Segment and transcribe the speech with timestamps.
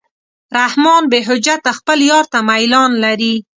[0.57, 3.35] رحمان بېحجته خپل یار ته میلان لري.